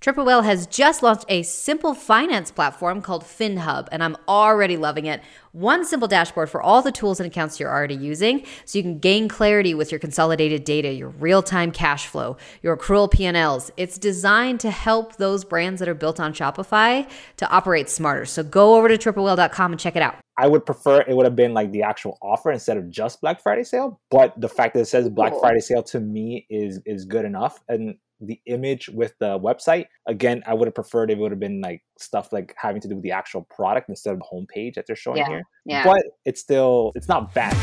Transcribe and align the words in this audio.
Triple 0.00 0.24
Whale 0.24 0.40
has 0.40 0.66
just 0.66 1.02
launched 1.02 1.26
a 1.28 1.42
simple 1.42 1.92
finance 1.92 2.50
platform 2.50 3.02
called 3.02 3.22
FinHub, 3.22 3.86
and 3.92 4.02
I'm 4.02 4.16
already 4.26 4.78
loving 4.78 5.04
it. 5.04 5.20
One 5.52 5.84
simple 5.84 6.08
dashboard 6.08 6.48
for 6.48 6.62
all 6.62 6.80
the 6.80 6.90
tools 6.90 7.20
and 7.20 7.26
accounts 7.26 7.60
you're 7.60 7.68
already 7.68 7.96
using, 7.96 8.46
so 8.64 8.78
you 8.78 8.82
can 8.82 8.98
gain 8.98 9.28
clarity 9.28 9.74
with 9.74 9.92
your 9.92 9.98
consolidated 9.98 10.64
data, 10.64 10.90
your 10.90 11.10
real-time 11.10 11.70
cash 11.70 12.06
flow, 12.06 12.38
your 12.62 12.78
accrual 12.78 13.10
P&Ls. 13.10 13.70
It's 13.76 13.98
designed 13.98 14.60
to 14.60 14.70
help 14.70 15.16
those 15.16 15.44
brands 15.44 15.80
that 15.80 15.88
are 15.88 15.94
built 15.94 16.18
on 16.18 16.32
Shopify 16.32 17.06
to 17.36 17.50
operate 17.50 17.90
smarter. 17.90 18.24
So 18.24 18.42
go 18.42 18.76
over 18.76 18.88
to 18.88 18.96
triplewhale.com 18.96 19.72
and 19.72 19.78
check 19.78 19.96
it 19.96 20.02
out. 20.02 20.14
I 20.38 20.46
would 20.46 20.64
prefer 20.64 21.02
it 21.02 21.14
would 21.14 21.26
have 21.26 21.36
been 21.36 21.52
like 21.52 21.72
the 21.72 21.82
actual 21.82 22.16
offer 22.22 22.50
instead 22.50 22.78
of 22.78 22.88
just 22.88 23.20
Black 23.20 23.42
Friday 23.42 23.64
sale. 23.64 24.00
But 24.10 24.40
the 24.40 24.48
fact 24.48 24.72
that 24.72 24.80
it 24.80 24.86
says 24.86 25.10
Black 25.10 25.32
cool. 25.32 25.40
Friday 25.40 25.60
sale 25.60 25.82
to 25.82 26.00
me 26.00 26.46
is 26.48 26.80
is 26.86 27.04
good 27.04 27.26
enough. 27.26 27.60
And 27.68 27.96
the 28.20 28.40
image 28.46 28.88
with 28.90 29.14
the 29.18 29.38
website. 29.38 29.86
Again, 30.06 30.42
I 30.46 30.52
would 30.52 30.66
have 30.66 30.74
preferred 30.74 31.10
it 31.10 31.16
would 31.16 31.32
have 31.32 31.40
been 31.40 31.60
like 31.60 31.82
stuff 31.98 32.32
like 32.32 32.54
having 32.56 32.80
to 32.82 32.88
do 32.88 32.94
with 32.94 33.02
the 33.02 33.12
actual 33.12 33.42
product 33.42 33.88
instead 33.88 34.12
of 34.12 34.18
the 34.18 34.26
homepage 34.30 34.74
that 34.74 34.86
they're 34.86 34.96
showing 34.96 35.18
yeah, 35.18 35.28
here. 35.28 35.42
Yeah. 35.64 35.84
But 35.84 36.02
it's 36.26 36.40
still 36.40 36.92
it's 36.94 37.08
not 37.08 37.32
bad. 37.32 37.56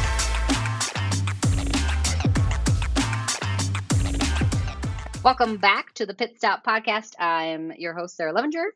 Welcome 5.24 5.58
back 5.58 5.94
to 5.96 6.06
the 6.06 6.14
Pit 6.14 6.34
Stop 6.38 6.66
Podcast. 6.66 7.14
I'm 7.20 7.72
your 7.78 7.94
host, 7.94 8.16
Sarah 8.16 8.34
Levinger. 8.34 8.68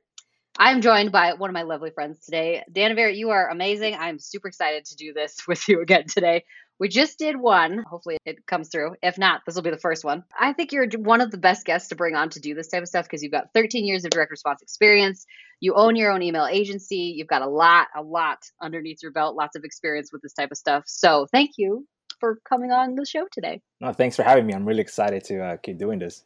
I'm 0.59 0.81
joined 0.81 1.11
by 1.11 1.34
one 1.34 1.50
of 1.50 1.53
my 1.53 1.61
lovely 1.61 1.91
friends 1.91 2.20
today. 2.20 2.63
Dan 2.72 2.95
Vera, 2.95 3.11
you 3.11 3.30
are 3.30 3.50
amazing. 3.50 3.95
I'm 3.95 4.20
super 4.20 4.50
excited 4.50 4.86
to 4.86 4.95
do 4.95 5.13
this 5.13 5.39
with 5.48 5.67
you 5.67 5.81
again 5.81 6.05
today. 6.08 6.44
We 6.81 6.90
just 6.90 7.20
did 7.20 7.35
one. 7.35 7.84
Hopefully 7.88 8.17
it 8.26 8.48
comes 8.48 8.70
through. 8.70 8.95
If 9.03 9.20
not, 9.20 9.41
this 9.45 9.53
will 9.53 9.62
be 9.62 9.70
the 9.70 9.77
first 9.77 10.03
one. 10.03 10.23
I 10.35 10.52
think 10.53 10.72
you're 10.72 10.88
one 10.98 11.22
of 11.22 11.30
the 11.30 11.38
best 11.38 11.63
guests 11.63 11.89
to 11.89 11.95
bring 11.95 12.16
on 12.16 12.31
to 12.31 12.39
do 12.39 12.55
this 12.55 12.70
type 12.70 12.81
of 12.81 12.88
stuff 12.88 13.05
because 13.05 13.22
you've 13.22 13.31
got 13.31 13.53
13 13.53 13.85
years 13.85 14.03
of 14.03 14.09
direct 14.09 14.31
response 14.31 14.63
experience. 14.63 15.27
You 15.59 15.75
own 15.75 15.95
your 15.95 16.12
own 16.12 16.23
email 16.23 16.47
agency. 16.47 17.14
You've 17.16 17.28
got 17.28 17.44
a 17.44 17.47
lot, 17.47 17.89
a 17.95 18.02
lot 18.02 18.39
underneath 18.59 19.03
your 19.03 19.11
belt, 19.11 19.36
lots 19.36 19.55
of 19.55 19.64
experience 19.64 20.11
with 20.11 20.23
this 20.23 20.33
type 20.33 20.50
of 20.50 20.58
stuff. 20.58 20.86
So 20.88 21.28
thank 21.31 21.52
you 21.58 21.86
for 22.20 22.39
coming 22.50 22.72
on 22.72 22.95
the 22.95 23.05
show 23.05 23.27
today. 23.31 23.61
No, 23.80 23.94
thanks 23.94 24.16
for 24.16 24.23
having 24.23 24.48
me. 24.48 24.53
I'm 24.55 24.66
really 24.66 24.81
excited 24.81 25.23
to 25.25 25.39
uh, 25.39 25.58
keep 25.58 25.77
doing 25.77 26.00
this. 26.00 26.23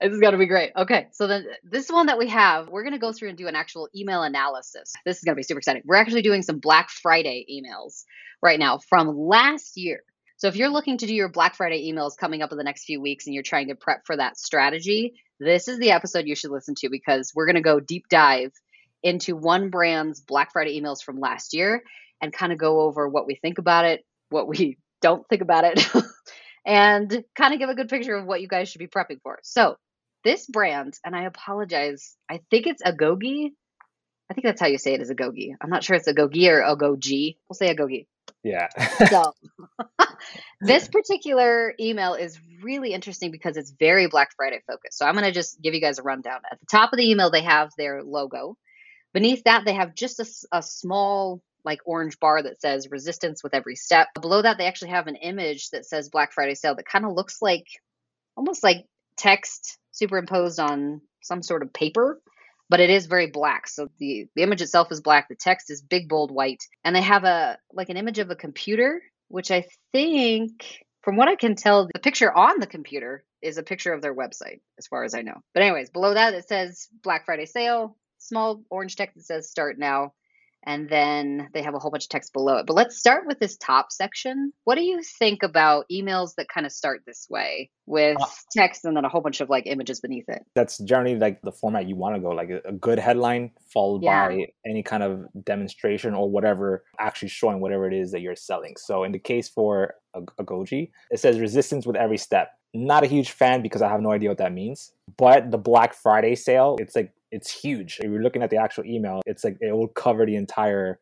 This 0.00 0.12
is 0.12 0.20
going 0.20 0.32
to 0.32 0.38
be 0.38 0.46
great. 0.46 0.72
Okay, 0.76 1.06
so 1.12 1.26
then 1.26 1.46
this 1.64 1.88
one 1.88 2.06
that 2.06 2.18
we 2.18 2.28
have, 2.28 2.68
we're 2.68 2.82
going 2.82 2.92
to 2.92 2.98
go 2.98 3.12
through 3.12 3.30
and 3.30 3.38
do 3.38 3.46
an 3.46 3.56
actual 3.56 3.88
email 3.96 4.22
analysis. 4.22 4.92
This 5.06 5.16
is 5.16 5.24
going 5.24 5.34
to 5.34 5.36
be 5.36 5.42
super 5.42 5.58
exciting. 5.58 5.82
We're 5.86 5.96
actually 5.96 6.22
doing 6.22 6.42
some 6.42 6.58
Black 6.58 6.90
Friday 6.90 7.46
emails 7.50 8.04
right 8.42 8.58
now 8.58 8.78
from 8.78 9.16
last 9.16 9.78
year. 9.78 10.02
So 10.36 10.48
if 10.48 10.56
you're 10.56 10.68
looking 10.68 10.98
to 10.98 11.06
do 11.06 11.14
your 11.14 11.30
Black 11.30 11.54
Friday 11.54 11.90
emails 11.90 12.16
coming 12.18 12.42
up 12.42 12.52
in 12.52 12.58
the 12.58 12.64
next 12.64 12.84
few 12.84 13.00
weeks 13.00 13.26
and 13.26 13.32
you're 13.32 13.42
trying 13.42 13.68
to 13.68 13.74
prep 13.74 14.02
for 14.04 14.16
that 14.18 14.38
strategy, 14.38 15.14
this 15.40 15.66
is 15.66 15.78
the 15.78 15.92
episode 15.92 16.26
you 16.26 16.34
should 16.34 16.50
listen 16.50 16.74
to 16.78 16.90
because 16.90 17.32
we're 17.34 17.46
going 17.46 17.56
to 17.56 17.62
go 17.62 17.80
deep 17.80 18.04
dive 18.10 18.52
into 19.02 19.34
one 19.34 19.70
brand's 19.70 20.20
Black 20.20 20.52
Friday 20.52 20.78
emails 20.78 21.02
from 21.02 21.20
last 21.20 21.54
year 21.54 21.82
and 22.20 22.34
kind 22.34 22.52
of 22.52 22.58
go 22.58 22.80
over 22.80 23.08
what 23.08 23.26
we 23.26 23.34
think 23.34 23.56
about 23.56 23.86
it, 23.86 24.04
what 24.28 24.46
we 24.46 24.76
don't 25.00 25.26
think 25.28 25.40
about 25.40 25.64
it, 25.64 25.86
and 26.66 27.24
kind 27.34 27.54
of 27.54 27.58
give 27.58 27.70
a 27.70 27.74
good 27.74 27.88
picture 27.88 28.14
of 28.14 28.26
what 28.26 28.42
you 28.42 28.48
guys 28.48 28.68
should 28.68 28.78
be 28.78 28.88
prepping 28.88 29.22
for. 29.22 29.38
So 29.42 29.76
this 30.26 30.44
brand, 30.46 30.98
and 31.04 31.14
I 31.14 31.22
apologize, 31.22 32.16
I 32.28 32.40
think 32.50 32.66
it's 32.66 32.82
Agogi. 32.82 33.52
I 34.28 34.34
think 34.34 34.44
that's 34.44 34.60
how 34.60 34.66
you 34.66 34.76
say 34.76 34.92
it 34.92 35.00
is 35.00 35.08
Agogi. 35.08 35.54
I'm 35.60 35.70
not 35.70 35.84
sure 35.84 35.94
it's 35.94 36.08
Agogi 36.08 36.48
or 36.48 36.62
Agogi. 36.62 37.36
We'll 37.48 37.54
say 37.54 37.72
Agogi. 37.72 38.08
Yeah. 38.42 38.66
so 39.08 39.34
this 40.60 40.88
particular 40.88 41.74
email 41.78 42.14
is 42.14 42.40
really 42.60 42.92
interesting 42.92 43.30
because 43.30 43.56
it's 43.56 43.70
very 43.70 44.08
Black 44.08 44.30
Friday 44.36 44.60
focused. 44.66 44.98
So 44.98 45.06
I'm 45.06 45.14
going 45.14 45.26
to 45.26 45.32
just 45.32 45.62
give 45.62 45.74
you 45.74 45.80
guys 45.80 46.00
a 46.00 46.02
rundown. 46.02 46.40
At 46.50 46.58
the 46.58 46.66
top 46.68 46.92
of 46.92 46.96
the 46.96 47.08
email, 47.08 47.30
they 47.30 47.42
have 47.42 47.70
their 47.78 48.02
logo. 48.02 48.56
Beneath 49.14 49.44
that, 49.44 49.64
they 49.64 49.74
have 49.74 49.94
just 49.94 50.18
a, 50.18 50.26
a 50.58 50.60
small 50.60 51.40
like 51.64 51.80
orange 51.84 52.18
bar 52.18 52.42
that 52.42 52.60
says 52.60 52.90
resistance 52.90 53.44
with 53.44 53.54
every 53.54 53.76
step. 53.76 54.08
Below 54.20 54.42
that, 54.42 54.58
they 54.58 54.66
actually 54.66 54.90
have 54.90 55.06
an 55.06 55.16
image 55.16 55.70
that 55.70 55.86
says 55.86 56.08
Black 56.08 56.32
Friday 56.32 56.56
sale 56.56 56.74
that 56.74 56.86
kind 56.86 57.04
of 57.04 57.12
looks 57.12 57.40
like 57.40 57.66
almost 58.36 58.64
like 58.64 58.86
text 59.16 59.78
superimposed 59.92 60.60
on 60.60 61.00
some 61.22 61.42
sort 61.42 61.62
of 61.62 61.72
paper, 61.72 62.20
but 62.68 62.80
it 62.80 62.90
is 62.90 63.06
very 63.06 63.28
black. 63.28 63.68
So 63.68 63.88
the, 63.98 64.26
the 64.34 64.42
image 64.42 64.62
itself 64.62 64.92
is 64.92 65.00
black, 65.00 65.28
the 65.28 65.34
text 65.34 65.70
is 65.70 65.82
big, 65.82 66.08
bold 66.08 66.30
white, 66.30 66.64
and 66.84 66.94
they 66.94 67.02
have 67.02 67.24
a 67.24 67.58
like 67.72 67.88
an 67.88 67.96
image 67.96 68.18
of 68.18 68.30
a 68.30 68.36
computer, 68.36 69.02
which 69.28 69.50
I 69.50 69.66
think 69.92 70.84
from 71.02 71.16
what 71.16 71.28
I 71.28 71.36
can 71.36 71.54
tell, 71.54 71.86
the 71.86 72.00
picture 72.00 72.36
on 72.36 72.58
the 72.58 72.66
computer 72.66 73.24
is 73.40 73.58
a 73.58 73.62
picture 73.62 73.92
of 73.92 74.02
their 74.02 74.14
website, 74.14 74.60
as 74.76 74.88
far 74.88 75.04
as 75.04 75.14
I 75.14 75.22
know. 75.22 75.40
But, 75.54 75.62
anyways, 75.62 75.90
below 75.90 76.14
that 76.14 76.34
it 76.34 76.48
says 76.48 76.88
Black 77.04 77.24
Friday 77.26 77.46
sale, 77.46 77.96
small 78.18 78.64
orange 78.70 78.96
text 78.96 79.14
that 79.14 79.22
says 79.22 79.48
start 79.48 79.78
now 79.78 80.14
and 80.66 80.88
then 80.88 81.48
they 81.54 81.62
have 81.62 81.74
a 81.74 81.78
whole 81.78 81.90
bunch 81.92 82.04
of 82.04 82.08
text 82.08 82.32
below 82.32 82.56
it. 82.56 82.66
But 82.66 82.74
let's 82.74 82.98
start 82.98 83.24
with 83.26 83.38
this 83.38 83.56
top 83.56 83.92
section. 83.92 84.52
What 84.64 84.74
do 84.74 84.82
you 84.82 85.00
think 85.02 85.44
about 85.44 85.86
emails 85.90 86.34
that 86.36 86.48
kind 86.48 86.66
of 86.66 86.72
start 86.72 87.02
this 87.06 87.28
way 87.30 87.70
with 87.86 88.16
uh, 88.20 88.26
text 88.50 88.84
and 88.84 88.96
then 88.96 89.04
a 89.04 89.08
whole 89.08 89.20
bunch 89.20 89.40
of 89.40 89.48
like 89.48 89.66
images 89.66 90.00
beneath 90.00 90.28
it? 90.28 90.44
That's 90.54 90.78
generally 90.78 91.16
like 91.16 91.40
the 91.42 91.52
format 91.52 91.88
you 91.88 91.94
want 91.94 92.16
to 92.16 92.20
go, 92.20 92.30
like 92.30 92.50
a, 92.50 92.72
good 92.72 92.98
headline 92.98 93.52
followed 93.72 94.02
yeah. 94.02 94.28
by 94.28 94.46
any 94.66 94.82
kind 94.82 95.02
of 95.02 95.26
demonstration 95.44 96.14
or 96.14 96.28
whatever 96.28 96.84
actually 96.98 97.28
showing 97.28 97.60
whatever 97.60 97.86
it 97.86 97.94
is 97.94 98.10
that 98.10 98.20
you're 98.20 98.36
selling. 98.36 98.74
So 98.76 99.04
in 99.04 99.12
the 99.12 99.18
case 99.20 99.48
for 99.48 99.94
Agoge, 100.14 100.90
it 101.10 101.20
says 101.20 101.38
resistance 101.38 101.86
with 101.86 101.96
every 101.96 102.18
step. 102.18 102.50
Not 102.74 103.04
a 103.04 103.06
huge 103.06 103.30
fan 103.30 103.62
because 103.62 103.82
I 103.82 103.88
have 103.88 104.00
no 104.00 104.10
idea 104.10 104.28
what 104.28 104.38
that 104.38 104.52
means. 104.52 104.92
But 105.16 105.50
the 105.50 105.58
Black 105.58 105.94
Friday 105.94 106.34
sale, 106.34 106.76
it's 106.78 106.96
like 106.96 107.12
it's 107.36 107.52
huge. 107.52 107.98
If 108.00 108.10
you're 108.10 108.22
looking 108.22 108.42
at 108.42 108.50
the 108.50 108.56
actual 108.56 108.84
email, 108.86 109.20
it's 109.26 109.44
like 109.44 109.58
it 109.60 109.72
will 109.72 109.88
cover 109.88 110.24
the 110.24 110.36
entire 110.36 110.98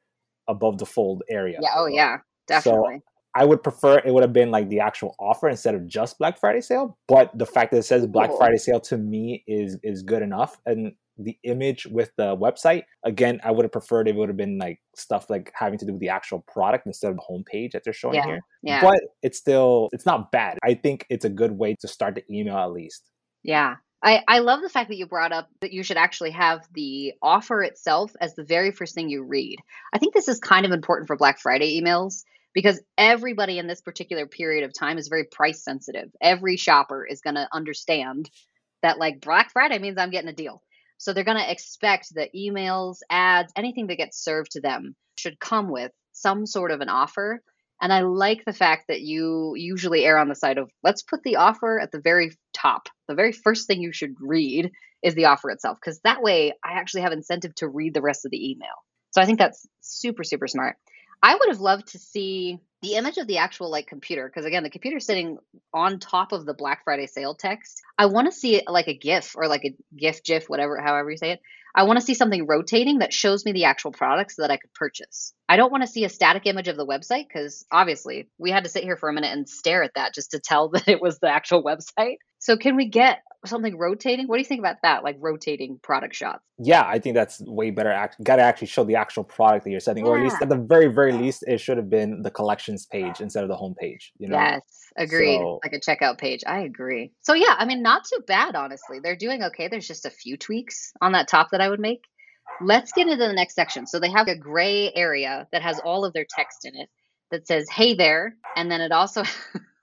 above 0.48 0.78
the 0.78 0.86
fold 0.86 1.22
area. 1.30 1.58
Yeah. 1.62 1.70
Oh, 1.76 1.86
yeah. 1.86 2.18
Definitely. 2.48 2.96
So 2.96 3.10
I 3.36 3.44
would 3.44 3.62
prefer 3.62 3.98
it 3.98 4.12
would 4.12 4.22
have 4.22 4.32
been 4.32 4.50
like 4.50 4.68
the 4.68 4.80
actual 4.80 5.14
offer 5.18 5.48
instead 5.48 5.74
of 5.74 5.86
just 5.86 6.18
Black 6.18 6.38
Friday 6.38 6.60
sale. 6.60 6.98
But 7.08 7.36
the 7.38 7.46
fact 7.46 7.70
that 7.70 7.78
it 7.78 7.84
says 7.84 8.06
Black 8.06 8.30
cool. 8.30 8.38
Friday 8.38 8.58
sale 8.58 8.80
to 8.80 8.98
me 8.98 9.44
is 9.46 9.78
is 9.82 10.02
good 10.02 10.22
enough. 10.22 10.60
And 10.66 10.92
the 11.16 11.38
image 11.44 11.86
with 11.86 12.10
the 12.16 12.36
website, 12.36 12.82
again, 13.04 13.40
I 13.44 13.52
would 13.52 13.64
have 13.64 13.72
preferred 13.72 14.08
it 14.08 14.16
would 14.16 14.28
have 14.28 14.36
been 14.36 14.58
like 14.58 14.80
stuff 14.96 15.30
like 15.30 15.52
having 15.54 15.78
to 15.78 15.86
do 15.86 15.92
with 15.92 16.00
the 16.00 16.08
actual 16.08 16.44
product 16.48 16.86
instead 16.86 17.10
of 17.10 17.16
the 17.16 17.22
homepage 17.22 17.72
that 17.72 17.82
they're 17.84 17.92
showing 17.92 18.16
yeah. 18.16 18.26
here. 18.26 18.40
Yeah. 18.62 18.80
But 18.80 19.00
it's 19.22 19.38
still 19.38 19.88
it's 19.92 20.06
not 20.06 20.30
bad. 20.32 20.58
I 20.64 20.74
think 20.74 21.06
it's 21.10 21.24
a 21.24 21.30
good 21.30 21.52
way 21.52 21.76
to 21.80 21.88
start 21.88 22.16
the 22.16 22.24
email 22.30 22.58
at 22.58 22.72
least. 22.72 23.10
Yeah. 23.42 23.76
I, 24.04 24.22
I 24.28 24.38
love 24.40 24.60
the 24.60 24.68
fact 24.68 24.90
that 24.90 24.98
you 24.98 25.06
brought 25.06 25.32
up 25.32 25.48
that 25.62 25.72
you 25.72 25.82
should 25.82 25.96
actually 25.96 26.32
have 26.32 26.60
the 26.74 27.14
offer 27.22 27.62
itself 27.62 28.14
as 28.20 28.34
the 28.34 28.44
very 28.44 28.70
first 28.70 28.94
thing 28.94 29.08
you 29.08 29.24
read. 29.24 29.58
I 29.94 29.98
think 29.98 30.12
this 30.12 30.28
is 30.28 30.38
kind 30.38 30.66
of 30.66 30.72
important 30.72 31.06
for 31.06 31.16
Black 31.16 31.40
Friday 31.40 31.80
emails 31.80 32.24
because 32.52 32.82
everybody 32.98 33.58
in 33.58 33.66
this 33.66 33.80
particular 33.80 34.26
period 34.26 34.64
of 34.64 34.74
time 34.78 34.98
is 34.98 35.08
very 35.08 35.24
price 35.24 35.64
sensitive. 35.64 36.10
Every 36.20 36.58
shopper 36.58 37.06
is 37.06 37.22
going 37.22 37.36
to 37.36 37.48
understand 37.50 38.30
that 38.82 38.98
like 38.98 39.22
Black 39.22 39.50
Friday 39.50 39.78
means 39.78 39.96
I'm 39.96 40.10
getting 40.10 40.28
a 40.28 40.34
deal. 40.34 40.62
So 40.98 41.14
they're 41.14 41.24
going 41.24 41.42
to 41.42 41.50
expect 41.50 42.14
that 42.14 42.34
emails, 42.34 42.98
ads, 43.10 43.52
anything 43.56 43.86
that 43.86 43.96
gets 43.96 44.22
served 44.22 44.52
to 44.52 44.60
them 44.60 44.94
should 45.16 45.40
come 45.40 45.70
with 45.70 45.92
some 46.12 46.44
sort 46.44 46.70
of 46.70 46.82
an 46.82 46.90
offer 46.90 47.42
and 47.80 47.92
I 47.92 48.00
like 48.00 48.44
the 48.44 48.52
fact 48.52 48.84
that 48.88 49.00
you 49.00 49.54
usually 49.56 50.04
err 50.04 50.18
on 50.18 50.28
the 50.28 50.34
side 50.34 50.58
of 50.58 50.70
let's 50.82 51.02
put 51.02 51.22
the 51.22 51.36
offer 51.36 51.80
at 51.80 51.92
the 51.92 52.00
very 52.00 52.32
top. 52.52 52.88
The 53.08 53.14
very 53.14 53.32
first 53.32 53.66
thing 53.66 53.82
you 53.82 53.92
should 53.92 54.14
read 54.20 54.70
is 55.02 55.14
the 55.14 55.26
offer 55.26 55.50
itself, 55.50 55.78
because 55.80 56.00
that 56.04 56.22
way 56.22 56.52
I 56.64 56.72
actually 56.72 57.02
have 57.02 57.12
incentive 57.12 57.54
to 57.56 57.68
read 57.68 57.94
the 57.94 58.02
rest 58.02 58.24
of 58.24 58.30
the 58.30 58.50
email. 58.50 58.74
So 59.10 59.20
I 59.20 59.26
think 59.26 59.38
that's 59.38 59.66
super, 59.80 60.24
super 60.24 60.48
smart. 60.48 60.76
I 61.22 61.34
would 61.34 61.48
have 61.48 61.60
loved 61.60 61.88
to 61.88 61.98
see 61.98 62.58
the 62.82 62.96
image 62.96 63.16
of 63.16 63.26
the 63.26 63.38
actual 63.38 63.70
like 63.70 63.86
computer, 63.86 64.26
because 64.28 64.44
again, 64.44 64.62
the 64.62 64.70
computer 64.70 65.00
sitting 65.00 65.38
on 65.72 65.98
top 65.98 66.32
of 66.32 66.44
the 66.44 66.54
Black 66.54 66.84
Friday 66.84 67.06
sale 67.06 67.34
text. 67.34 67.80
I 67.96 68.06
want 68.06 68.26
to 68.26 68.32
see 68.32 68.56
it 68.56 68.64
like 68.68 68.88
a 68.88 68.96
GIF 68.96 69.34
or 69.36 69.46
like 69.46 69.64
a 69.64 69.74
GIF, 69.96 70.22
GIF, 70.22 70.48
whatever, 70.48 70.80
however 70.80 71.10
you 71.10 71.16
say 71.16 71.32
it. 71.32 71.40
I 71.74 71.84
want 71.84 71.98
to 71.98 72.04
see 72.04 72.14
something 72.14 72.46
rotating 72.46 72.98
that 72.98 73.12
shows 73.12 73.44
me 73.44 73.52
the 73.52 73.64
actual 73.64 73.90
products 73.90 74.36
that 74.36 74.50
I 74.50 74.56
could 74.56 74.72
purchase. 74.74 75.32
I 75.48 75.56
don't 75.56 75.72
want 75.72 75.82
to 75.82 75.88
see 75.88 76.04
a 76.04 76.08
static 76.08 76.46
image 76.46 76.68
of 76.68 76.76
the 76.76 76.86
website 76.86 77.26
because 77.28 77.66
obviously 77.72 78.28
we 78.38 78.50
had 78.50 78.64
to 78.64 78.70
sit 78.70 78.84
here 78.84 78.96
for 78.96 79.08
a 79.08 79.12
minute 79.12 79.32
and 79.32 79.48
stare 79.48 79.82
at 79.82 79.94
that 79.94 80.14
just 80.14 80.30
to 80.32 80.38
tell 80.38 80.68
that 80.72 80.88
it 80.88 81.02
was 81.02 81.18
the 81.18 81.28
actual 81.28 81.64
website. 81.64 82.18
So 82.38 82.56
can 82.56 82.76
we 82.76 82.88
get 82.88 83.22
something 83.46 83.76
rotating? 83.76 84.26
What 84.26 84.36
do 84.36 84.40
you 84.40 84.46
think 84.46 84.60
about 84.60 84.76
that? 84.82 85.04
Like 85.04 85.16
rotating 85.20 85.78
product 85.82 86.14
shots? 86.14 86.42
Yeah, 86.58 86.84
I 86.86 86.98
think 86.98 87.14
that's 87.14 87.40
way 87.42 87.70
better. 87.70 87.90
Act- 87.90 88.22
Got 88.22 88.36
to 88.36 88.42
actually 88.42 88.68
show 88.68 88.84
the 88.84 88.96
actual 88.96 89.24
product 89.24 89.64
that 89.64 89.70
you're 89.70 89.80
selling, 89.80 90.04
yeah. 90.04 90.12
or 90.12 90.18
at 90.18 90.24
least 90.24 90.36
at 90.40 90.48
the 90.48 90.56
very, 90.56 90.86
very 90.86 91.12
least, 91.12 91.44
it 91.46 91.58
should 91.58 91.76
have 91.76 91.90
been 91.90 92.22
the 92.22 92.30
collections 92.30 92.86
page 92.86 93.20
instead 93.20 93.42
of 93.42 93.48
the 93.48 93.56
home 93.56 93.74
page. 93.78 94.12
You 94.18 94.28
know? 94.28 94.36
Yes, 94.36 94.62
agreed. 94.96 95.38
So, 95.38 95.60
like 95.64 95.72
a 95.72 95.80
checkout 95.80 96.18
page. 96.18 96.42
I 96.46 96.60
agree. 96.60 97.12
So 97.20 97.34
yeah, 97.34 97.54
I 97.58 97.64
mean, 97.64 97.82
not 97.82 98.04
too 98.04 98.20
bad, 98.26 98.54
honestly. 98.56 99.00
They're 99.02 99.16
doing 99.16 99.42
okay. 99.44 99.68
There's 99.68 99.88
just 99.88 100.06
a 100.06 100.10
few 100.10 100.36
tweaks 100.36 100.92
on 101.00 101.12
that 101.12 101.28
top 101.28 101.50
that 101.50 101.60
I 101.60 101.68
would 101.68 101.80
make. 101.80 102.02
Let's 102.60 102.92
get 102.92 103.08
into 103.08 103.16
the 103.16 103.32
next 103.32 103.54
section. 103.54 103.86
So 103.86 103.98
they 103.98 104.10
have 104.10 104.28
a 104.28 104.36
gray 104.36 104.92
area 104.94 105.48
that 105.52 105.62
has 105.62 105.80
all 105.80 106.04
of 106.04 106.12
their 106.12 106.26
text 106.28 106.64
in 106.64 106.76
it 106.76 106.88
that 107.30 107.46
says 107.46 107.68
"Hey 107.70 107.94
there," 107.94 108.36
and 108.56 108.70
then 108.70 108.80
it 108.80 108.92
also 108.92 109.24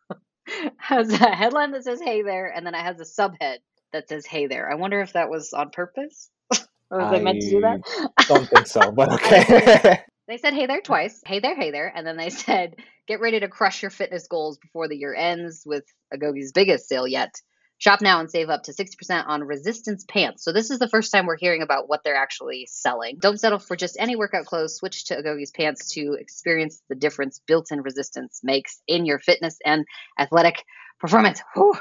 has 0.77 1.12
a 1.12 1.36
headline 1.36 1.71
that 1.71 1.83
says 1.83 2.01
"Hey 2.01 2.21
there," 2.21 2.51
and 2.53 2.65
then 2.65 2.75
it 2.75 2.81
has 2.81 3.00
a 3.00 3.03
subhead 3.03 3.57
that 3.94 4.09
says 4.09 4.25
"Hey 4.25 4.48
there." 4.48 4.71
I 4.71 4.75
wonder 4.75 5.01
if 5.01 5.13
that 5.13 5.30
was 5.30 5.53
on 5.53 5.69
purpose, 5.69 6.30
or 6.89 7.00
was 7.00 7.07
I, 7.07 7.18
they 7.18 7.24
meant 7.24 7.42
to 7.42 7.50
do 7.50 7.62
that? 7.62 7.81
don't 8.27 8.48
think 8.48 8.68
so, 8.68 8.92
but 8.92 9.12
okay. 9.13 10.00
they 10.27 10.38
said 10.38 10.53
"Hey 10.53 10.65
there" 10.65 10.81
twice. 10.81 11.21
"Hey 11.25 11.39
there, 11.39 11.56
hey 11.56 11.71
there," 11.71 11.92
and 11.94 12.06
then 12.06 12.18
they 12.18 12.30
said, 12.30 12.75
"Get 13.07 13.21
ready 13.21 13.39
to 13.39 13.48
crush 13.48 13.81
your 13.81 13.92
fitness 13.92 14.27
goals 14.27 14.57
before 14.57 14.88
the 14.88 14.98
year 14.98 15.13
ends 15.15 15.63
with 15.65 15.86
Agoge's 16.13 16.51
biggest 16.51 16.88
sale 16.88 17.07
yet." 17.07 17.42
Shop 17.81 18.00
now 18.00 18.19
and 18.19 18.30
save 18.30 18.50
up 18.51 18.62
to 18.63 18.74
60% 18.74 19.25
on 19.28 19.44
resistance 19.44 20.06
pants. 20.07 20.44
So, 20.44 20.51
this 20.51 20.69
is 20.69 20.78
the 20.78 20.88
first 20.88 21.12
time 21.12 21.25
we're 21.25 21.36
hearing 21.36 21.63
about 21.63 21.89
what 21.89 22.04
they're 22.04 22.16
actually 22.16 22.68
selling. 22.69 23.18
Don't 23.19 23.39
settle 23.39 23.57
for 23.57 23.75
just 23.75 23.98
any 24.00 24.16
workout 24.16 24.45
clothes. 24.45 24.75
Switch 24.75 25.06
to 25.06 25.18
Agoge's 25.18 25.50
pants 25.50 25.92
to 25.95 26.13
experience 26.13 26.80
the 26.89 26.95
difference 26.95 27.42
built 27.48 27.72
in 27.72 27.81
resistance 27.81 28.42
makes 28.44 28.83
in 28.86 29.07
your 29.07 29.18
fitness 29.18 29.57
and 29.66 29.88
athletic 30.19 30.63
performance. 31.00 31.42
Whew. 31.56 31.74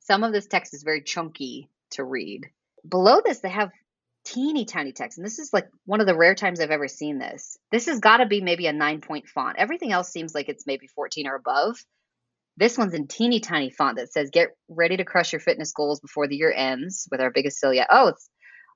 Some 0.00 0.24
of 0.24 0.32
this 0.32 0.46
text 0.46 0.72
is 0.72 0.82
very 0.82 1.02
chunky 1.02 1.68
to 1.90 2.04
read. 2.04 2.46
Below 2.88 3.20
this, 3.22 3.40
they 3.40 3.50
have 3.50 3.70
teeny 4.24 4.64
tiny 4.64 4.92
text. 4.92 5.18
And 5.18 5.26
this 5.26 5.38
is 5.38 5.52
like 5.52 5.68
one 5.84 6.00
of 6.00 6.06
the 6.06 6.16
rare 6.16 6.34
times 6.34 6.58
I've 6.58 6.70
ever 6.70 6.88
seen 6.88 7.18
this. 7.18 7.58
This 7.70 7.84
has 7.84 8.00
got 8.00 8.16
to 8.18 8.26
be 8.26 8.40
maybe 8.40 8.66
a 8.66 8.72
nine 8.72 9.02
point 9.02 9.28
font. 9.28 9.58
Everything 9.58 9.92
else 9.92 10.08
seems 10.08 10.34
like 10.34 10.48
it's 10.48 10.66
maybe 10.66 10.86
14 10.86 11.26
or 11.26 11.34
above. 11.34 11.76
This 12.56 12.78
one's 12.78 12.94
in 12.94 13.06
teeny 13.06 13.40
tiny 13.40 13.70
font 13.70 13.96
that 13.98 14.12
says, 14.12 14.30
"Get 14.30 14.56
ready 14.68 14.96
to 14.96 15.04
crush 15.04 15.32
your 15.32 15.40
fitness 15.40 15.72
goals 15.72 16.00
before 16.00 16.28
the 16.28 16.36
year 16.36 16.52
ends 16.52 17.08
with 17.10 17.20
our 17.20 17.30
biggest 17.30 17.58
yet." 17.72 17.88
Oh, 17.90 18.08
it's 18.08 18.28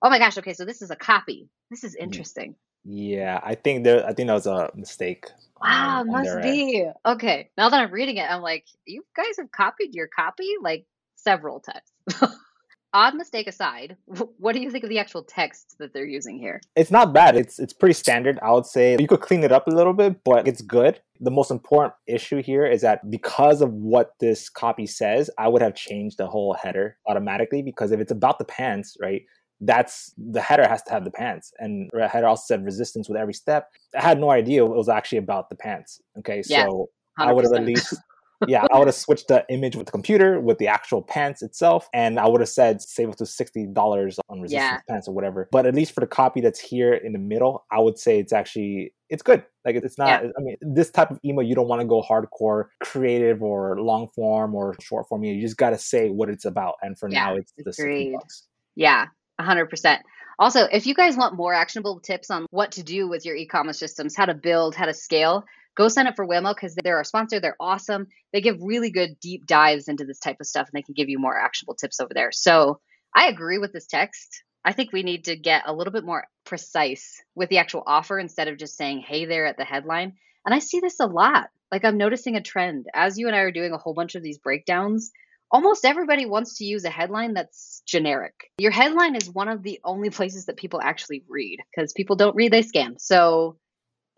oh 0.02 0.10
my 0.10 0.18
gosh. 0.18 0.38
Okay, 0.38 0.52
so 0.52 0.64
this 0.64 0.82
is 0.82 0.90
a 0.90 0.96
copy. 0.96 1.48
This 1.70 1.84
is 1.84 1.94
interesting. 1.94 2.56
Yeah, 2.84 3.40
I 3.42 3.54
think 3.54 3.84
there. 3.84 4.04
I 4.04 4.12
think 4.12 4.28
that 4.28 4.34
was 4.34 4.46
a 4.46 4.70
mistake. 4.74 5.26
Wow, 5.60 6.00
um, 6.00 6.10
must 6.10 6.42
be 6.42 6.82
end. 6.82 6.94
okay. 7.04 7.50
Now 7.56 7.68
that 7.68 7.80
I'm 7.80 7.92
reading 7.92 8.16
it, 8.16 8.30
I'm 8.30 8.42
like, 8.42 8.64
you 8.86 9.04
guys 9.16 9.36
have 9.38 9.50
copied 9.50 9.94
your 9.94 10.08
copy 10.08 10.54
like 10.62 10.86
several 11.16 11.60
times. 11.60 12.32
odd 12.92 13.14
mistake 13.14 13.46
aside, 13.46 13.96
what 14.38 14.54
do 14.54 14.60
you 14.60 14.70
think 14.70 14.84
of 14.84 14.90
the 14.90 14.98
actual 14.98 15.22
text 15.22 15.76
that 15.78 15.92
they're 15.92 16.06
using 16.06 16.38
here? 16.38 16.60
It's 16.76 16.90
not 16.90 17.12
bad. 17.12 17.36
It's 17.36 17.58
it's 17.58 17.72
pretty 17.72 17.94
standard. 17.94 18.38
I 18.42 18.52
would 18.52 18.66
say 18.66 18.96
you 18.98 19.06
could 19.06 19.20
clean 19.20 19.44
it 19.44 19.52
up 19.52 19.66
a 19.66 19.70
little 19.70 19.92
bit, 19.92 20.22
but 20.24 20.46
it's 20.48 20.62
good. 20.62 21.00
The 21.20 21.30
most 21.30 21.50
important 21.50 21.94
issue 22.06 22.42
here 22.42 22.66
is 22.66 22.82
that 22.82 23.10
because 23.10 23.60
of 23.60 23.72
what 23.72 24.12
this 24.20 24.48
copy 24.48 24.86
says, 24.86 25.30
I 25.38 25.48
would 25.48 25.62
have 25.62 25.74
changed 25.74 26.18
the 26.18 26.26
whole 26.26 26.54
header 26.54 26.96
automatically 27.06 27.62
because 27.62 27.92
if 27.92 28.00
it's 28.00 28.12
about 28.12 28.38
the 28.38 28.44
pants, 28.44 28.96
right? 29.00 29.22
That's 29.60 30.14
the 30.16 30.40
header 30.40 30.68
has 30.68 30.82
to 30.84 30.92
have 30.92 31.04
the 31.04 31.10
pants, 31.10 31.52
and 31.58 31.90
the 31.92 32.06
header 32.06 32.28
also 32.28 32.44
said 32.46 32.64
resistance 32.64 33.08
with 33.08 33.18
every 33.18 33.34
step. 33.34 33.68
I 33.92 34.02
had 34.02 34.20
no 34.20 34.30
idea 34.30 34.64
it 34.64 34.68
was 34.68 34.88
actually 34.88 35.18
about 35.18 35.50
the 35.50 35.56
pants. 35.56 36.00
Okay, 36.16 36.44
yeah, 36.46 36.66
so 36.66 36.88
100%. 37.18 37.26
I 37.26 37.32
would 37.32 37.44
have 37.44 37.54
at 37.54 37.64
least 37.64 37.96
yeah, 38.46 38.64
I 38.72 38.78
would 38.78 38.86
have 38.86 38.94
switched 38.94 39.28
the 39.28 39.44
image 39.48 39.74
with 39.74 39.86
the 39.86 39.92
computer 39.92 40.40
with 40.40 40.58
the 40.58 40.68
actual 40.68 41.02
pants 41.02 41.42
itself, 41.42 41.88
and 41.92 42.20
I 42.20 42.28
would 42.28 42.40
have 42.40 42.48
said 42.48 42.80
save 42.80 43.08
up 43.08 43.16
to 43.16 43.26
sixty 43.26 43.66
dollars 43.66 44.18
on 44.28 44.40
resistance 44.40 44.82
yeah. 44.88 44.92
pants 44.92 45.08
or 45.08 45.14
whatever. 45.14 45.48
But 45.50 45.66
at 45.66 45.74
least 45.74 45.92
for 45.92 46.00
the 46.00 46.06
copy 46.06 46.40
that's 46.40 46.60
here 46.60 46.94
in 46.94 47.12
the 47.12 47.18
middle, 47.18 47.64
I 47.72 47.80
would 47.80 47.98
say 47.98 48.20
it's 48.20 48.32
actually 48.32 48.92
it's 49.08 49.22
good. 49.22 49.44
Like 49.64 49.76
it's 49.76 49.98
not. 49.98 50.08
Yeah. 50.24 50.30
I 50.38 50.40
mean, 50.42 50.56
this 50.60 50.90
type 50.90 51.10
of 51.10 51.18
email 51.24 51.42
you 51.42 51.54
don't 51.54 51.68
want 51.68 51.80
to 51.80 51.86
go 51.86 52.02
hardcore, 52.02 52.66
creative 52.80 53.42
or 53.42 53.80
long 53.80 54.08
form 54.08 54.54
or 54.54 54.74
short 54.80 55.08
form. 55.08 55.24
You 55.24 55.40
just 55.40 55.56
got 55.56 55.70
to 55.70 55.78
say 55.78 56.10
what 56.10 56.28
it's 56.28 56.44
about. 56.44 56.74
And 56.82 56.98
for 56.98 57.08
yeah, 57.08 57.24
now, 57.24 57.36
it's 57.36 57.52
the 57.56 57.72
sixty 57.72 58.12
bucks. 58.12 58.44
Yeah, 58.74 59.06
hundred 59.40 59.66
percent. 59.66 60.02
Also, 60.38 60.64
if 60.70 60.86
you 60.86 60.94
guys 60.94 61.16
want 61.16 61.34
more 61.34 61.52
actionable 61.52 61.98
tips 62.00 62.30
on 62.30 62.46
what 62.50 62.72
to 62.72 62.82
do 62.82 63.08
with 63.08 63.24
your 63.24 63.34
e-commerce 63.34 63.78
systems, 63.78 64.14
how 64.14 64.24
to 64.24 64.34
build, 64.34 64.76
how 64.76 64.86
to 64.86 64.94
scale, 64.94 65.44
go 65.76 65.88
sign 65.88 66.06
up 66.06 66.14
for 66.14 66.24
Whale 66.24 66.42
Mail 66.42 66.54
because 66.54 66.76
they're 66.84 66.96
our 66.96 67.04
sponsor. 67.04 67.40
They're 67.40 67.56
awesome. 67.58 68.06
They 68.32 68.40
give 68.40 68.56
really 68.60 68.90
good 68.90 69.18
deep 69.20 69.46
dives 69.46 69.88
into 69.88 70.04
this 70.04 70.20
type 70.20 70.36
of 70.40 70.46
stuff 70.46 70.68
and 70.68 70.78
they 70.78 70.82
can 70.82 70.94
give 70.94 71.08
you 71.08 71.18
more 71.18 71.36
actionable 71.36 71.74
tips 71.74 71.98
over 71.98 72.14
there. 72.14 72.30
So 72.30 72.78
I 73.16 73.26
agree 73.28 73.58
with 73.58 73.72
this 73.72 73.86
text. 73.86 74.44
I 74.68 74.72
think 74.72 74.92
we 74.92 75.02
need 75.02 75.24
to 75.24 75.36
get 75.36 75.62
a 75.64 75.72
little 75.72 75.92
bit 75.92 76.04
more 76.04 76.26
precise 76.44 77.22
with 77.34 77.48
the 77.48 77.56
actual 77.56 77.82
offer 77.86 78.18
instead 78.18 78.48
of 78.48 78.58
just 78.58 78.76
saying, 78.76 79.00
hey 79.00 79.24
there 79.24 79.46
at 79.46 79.56
the 79.56 79.64
headline. 79.64 80.12
And 80.44 80.54
I 80.54 80.58
see 80.58 80.80
this 80.80 81.00
a 81.00 81.06
lot. 81.06 81.48
Like 81.72 81.86
I'm 81.86 81.96
noticing 81.96 82.36
a 82.36 82.42
trend. 82.42 82.86
As 82.94 83.18
you 83.18 83.28
and 83.28 83.34
I 83.34 83.40
are 83.40 83.50
doing 83.50 83.72
a 83.72 83.78
whole 83.78 83.94
bunch 83.94 84.14
of 84.14 84.22
these 84.22 84.36
breakdowns, 84.36 85.10
almost 85.50 85.86
everybody 85.86 86.26
wants 86.26 86.58
to 86.58 86.66
use 86.66 86.84
a 86.84 86.90
headline 86.90 87.32
that's 87.32 87.82
generic. 87.86 88.50
Your 88.58 88.70
headline 88.70 89.16
is 89.16 89.30
one 89.30 89.48
of 89.48 89.62
the 89.62 89.80
only 89.84 90.10
places 90.10 90.44
that 90.44 90.58
people 90.58 90.82
actually 90.82 91.24
read 91.28 91.60
because 91.74 91.94
people 91.94 92.16
don't 92.16 92.36
read, 92.36 92.52
they 92.52 92.60
scan. 92.60 92.98
So 92.98 93.56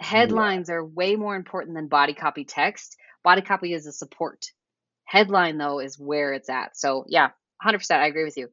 Headlines 0.01 0.69
yeah. 0.69 0.77
are 0.77 0.85
way 0.85 1.15
more 1.15 1.37
important 1.37 1.77
than 1.77 1.87
body 1.87 2.15
copy 2.15 2.45
text. 2.45 2.97
Body 3.23 3.43
copy 3.43 3.75
is 3.75 3.87
a 3.87 3.93
support. 3.93 4.47
Headline, 5.05 5.59
though, 5.59 5.79
is 5.79 5.99
where 5.99 6.33
it's 6.33 6.49
at. 6.49 6.77
So, 6.77 7.05
yeah, 7.07 7.31
100%. 7.65 7.91
I 7.93 8.07
agree 8.07 8.25
with 8.25 8.39
you. 8.39 8.49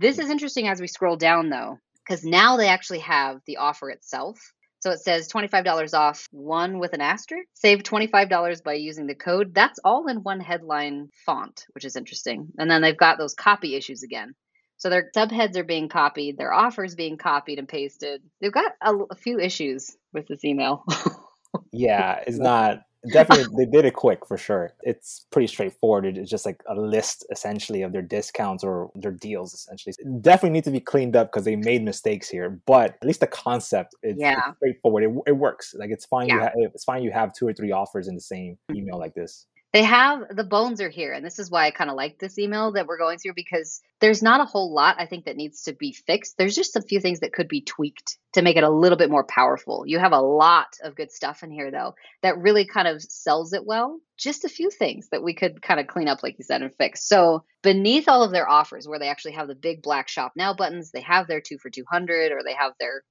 This 0.00 0.18
is 0.18 0.30
interesting 0.30 0.66
as 0.66 0.80
we 0.80 0.86
scroll 0.86 1.16
down, 1.16 1.50
though, 1.50 1.78
because 2.02 2.24
now 2.24 2.56
they 2.56 2.68
actually 2.68 3.00
have 3.00 3.42
the 3.46 3.58
offer 3.58 3.90
itself. 3.90 4.40
So 4.78 4.92
it 4.92 5.00
says 5.00 5.30
$25 5.30 5.92
off, 5.92 6.26
one 6.30 6.78
with 6.78 6.94
an 6.94 7.02
asterisk. 7.02 7.46
Save 7.52 7.82
$25 7.82 8.64
by 8.64 8.72
using 8.72 9.06
the 9.06 9.14
code. 9.14 9.52
That's 9.52 9.78
all 9.84 10.08
in 10.08 10.22
one 10.22 10.40
headline 10.40 11.10
font, 11.26 11.66
which 11.72 11.84
is 11.84 11.96
interesting. 11.96 12.48
And 12.56 12.70
then 12.70 12.80
they've 12.80 12.96
got 12.96 13.18
those 13.18 13.34
copy 13.34 13.74
issues 13.74 14.02
again. 14.02 14.34
So 14.78 14.88
their 14.88 15.10
subheads 15.14 15.58
are 15.58 15.64
being 15.64 15.90
copied, 15.90 16.38
their 16.38 16.54
offers 16.54 16.94
being 16.94 17.18
copied 17.18 17.58
and 17.58 17.68
pasted. 17.68 18.22
They've 18.40 18.50
got 18.50 18.72
a, 18.80 18.94
a 19.10 19.16
few 19.16 19.38
issues 19.38 19.94
with 20.14 20.26
this 20.28 20.46
email. 20.46 20.82
yeah, 21.72 22.24
it's 22.26 22.38
not 22.38 22.84
definitely 23.08 23.54
they 23.64 23.70
did 23.70 23.84
it 23.84 23.94
quick 23.94 24.26
for 24.26 24.36
sure. 24.36 24.72
It's 24.82 25.26
pretty 25.30 25.46
straightforward. 25.46 26.06
It's 26.06 26.30
just 26.30 26.46
like 26.46 26.62
a 26.68 26.74
list 26.74 27.26
essentially 27.30 27.82
of 27.82 27.92
their 27.92 28.02
discounts 28.02 28.64
or 28.64 28.90
their 28.94 29.12
deals 29.12 29.54
essentially. 29.54 29.94
Definitely 30.20 30.50
need 30.50 30.64
to 30.64 30.70
be 30.70 30.80
cleaned 30.80 31.16
up 31.16 31.32
because 31.32 31.44
they 31.44 31.56
made 31.56 31.82
mistakes 31.82 32.28
here. 32.28 32.60
But 32.66 32.96
at 33.00 33.04
least 33.04 33.20
the 33.20 33.26
concept 33.26 33.94
is 34.02 34.16
yeah. 34.18 34.52
straightforward. 34.56 35.04
It, 35.04 35.10
it 35.26 35.36
works. 35.36 35.74
Like 35.78 35.90
it's 35.90 36.06
fine. 36.06 36.28
Yeah. 36.28 36.34
You 36.34 36.40
ha- 36.40 36.70
it's 36.74 36.84
fine. 36.84 37.02
You 37.02 37.12
have 37.12 37.32
two 37.32 37.46
or 37.46 37.52
three 37.52 37.72
offers 37.72 38.08
in 38.08 38.14
the 38.14 38.20
same 38.20 38.58
email 38.74 38.98
like 38.98 39.14
this. 39.14 39.46
They 39.72 39.84
have 39.84 40.24
the 40.34 40.42
bones 40.42 40.80
are 40.80 40.88
here. 40.88 41.12
And 41.12 41.24
this 41.24 41.38
is 41.38 41.48
why 41.48 41.66
I 41.66 41.70
kind 41.70 41.90
of 41.90 41.96
like 41.96 42.18
this 42.18 42.38
email 42.38 42.72
that 42.72 42.88
we're 42.88 42.98
going 42.98 43.18
through 43.18 43.34
because 43.36 43.80
there's 44.00 44.20
not 44.20 44.40
a 44.40 44.44
whole 44.44 44.74
lot 44.74 44.96
I 44.98 45.06
think 45.06 45.26
that 45.26 45.36
needs 45.36 45.62
to 45.62 45.72
be 45.72 45.92
fixed. 45.92 46.36
There's 46.36 46.56
just 46.56 46.74
a 46.74 46.82
few 46.82 46.98
things 46.98 47.20
that 47.20 47.32
could 47.32 47.46
be 47.46 47.60
tweaked 47.60 48.18
to 48.32 48.42
make 48.42 48.56
it 48.56 48.64
a 48.64 48.70
little 48.70 48.98
bit 48.98 49.10
more 49.10 49.24
powerful. 49.24 49.84
You 49.86 50.00
have 50.00 50.12
a 50.12 50.20
lot 50.20 50.66
of 50.82 50.96
good 50.96 51.12
stuff 51.12 51.44
in 51.44 51.52
here 51.52 51.70
though 51.70 51.94
that 52.22 52.38
really 52.38 52.66
kind 52.66 52.88
of 52.88 53.00
sells 53.00 53.52
it 53.52 53.64
well. 53.64 54.00
Just 54.18 54.44
a 54.44 54.48
few 54.48 54.70
things 54.70 55.08
that 55.12 55.22
we 55.22 55.34
could 55.34 55.62
kind 55.62 55.78
of 55.78 55.86
clean 55.86 56.08
up, 56.08 56.24
like 56.24 56.36
you 56.38 56.44
said, 56.44 56.62
and 56.62 56.74
fix. 56.74 57.06
So 57.06 57.44
beneath 57.62 58.08
all 58.08 58.24
of 58.24 58.32
their 58.32 58.48
offers, 58.50 58.88
where 58.88 58.98
they 58.98 59.08
actually 59.08 59.32
have 59.32 59.46
the 59.46 59.54
big 59.54 59.82
black 59.82 60.08
shop 60.08 60.32
now 60.34 60.52
buttons, 60.52 60.90
they 60.90 61.00
have 61.02 61.28
their 61.28 61.40
two 61.40 61.58
for 61.58 61.70
200 61.70 62.32
or 62.32 62.40
they 62.44 62.54
have 62.54 62.72
their, 62.80 63.02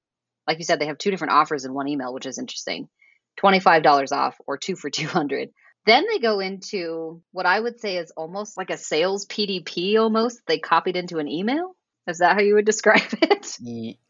like 0.46 0.58
you 0.58 0.64
said, 0.64 0.78
they 0.78 0.86
have 0.86 0.98
two 0.98 1.10
different 1.10 1.32
offers 1.32 1.64
in 1.64 1.72
one 1.72 1.88
email, 1.88 2.12
which 2.12 2.26
is 2.26 2.38
interesting. 2.38 2.88
$25 3.42 4.12
off 4.12 4.36
or 4.46 4.58
two 4.58 4.76
for 4.76 4.90
200 4.90 5.48
then 5.86 6.06
they 6.10 6.18
go 6.18 6.40
into 6.40 7.22
what 7.32 7.46
I 7.46 7.58
would 7.58 7.80
say 7.80 7.96
is 7.96 8.10
almost 8.12 8.56
like 8.56 8.70
a 8.70 8.76
sales 8.76 9.26
PDP 9.26 9.98
almost. 9.98 10.40
They 10.46 10.58
copied 10.58 10.96
into 10.96 11.18
an 11.18 11.28
email. 11.28 11.74
Is 12.06 12.18
that 12.18 12.34
how 12.34 12.40
you 12.40 12.54
would 12.54 12.64
describe 12.66 13.02
it? 13.22 13.56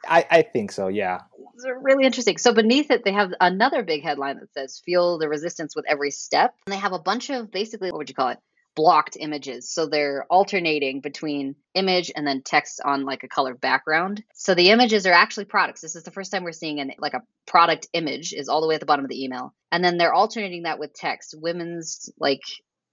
I, 0.06 0.26
I 0.30 0.42
think 0.42 0.72
so, 0.72 0.88
yeah. 0.88 1.20
It's 1.54 1.66
really 1.82 2.04
interesting. 2.04 2.38
So 2.38 2.54
beneath 2.54 2.90
it, 2.90 3.04
they 3.04 3.12
have 3.12 3.32
another 3.40 3.82
big 3.82 4.02
headline 4.02 4.38
that 4.38 4.52
says, 4.54 4.80
Feel 4.84 5.18
the 5.18 5.28
resistance 5.28 5.76
with 5.76 5.84
every 5.88 6.10
step. 6.10 6.54
And 6.66 6.72
they 6.72 6.78
have 6.78 6.92
a 6.92 6.98
bunch 6.98 7.30
of 7.30 7.50
basically, 7.50 7.90
what 7.90 7.98
would 7.98 8.08
you 8.08 8.14
call 8.14 8.28
it? 8.28 8.38
Blocked 8.74 9.16
images. 9.18 9.70
So 9.70 9.86
they're 9.86 10.24
alternating 10.30 11.00
between 11.00 11.56
image 11.74 12.10
and 12.14 12.26
then 12.26 12.42
text 12.42 12.80
on 12.84 13.04
like 13.04 13.22
a 13.24 13.28
colored 13.28 13.60
background. 13.60 14.22
So 14.34 14.54
the 14.54 14.70
images 14.70 15.06
are 15.06 15.12
actually 15.12 15.46
products. 15.46 15.80
This 15.80 15.96
is 15.96 16.04
the 16.04 16.10
first 16.10 16.30
time 16.30 16.44
we're 16.44 16.52
seeing 16.52 16.80
an 16.80 16.92
like 16.98 17.14
a 17.14 17.22
product 17.46 17.88
image 17.92 18.32
is 18.32 18.48
all 18.48 18.60
the 18.60 18.68
way 18.68 18.74
at 18.74 18.80
the 18.80 18.86
bottom 18.86 19.04
of 19.04 19.10
the 19.10 19.24
email. 19.24 19.54
And 19.72 19.84
then 19.84 19.98
they're 19.98 20.14
alternating 20.14 20.64
that 20.64 20.78
with 20.78 20.94
text. 20.94 21.34
Women's 21.38 22.10
like 22.18 22.42